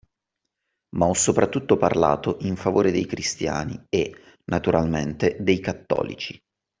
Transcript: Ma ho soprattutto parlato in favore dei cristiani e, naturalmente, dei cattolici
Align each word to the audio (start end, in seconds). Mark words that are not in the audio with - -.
Ma 0.95 1.05
ho 1.05 1.13
soprattutto 1.13 1.77
parlato 1.77 2.37
in 2.39 2.55
favore 2.55 2.89
dei 2.89 3.05
cristiani 3.05 3.79
e, 3.87 4.15
naturalmente, 4.45 5.37
dei 5.39 5.59
cattolici 5.59 6.41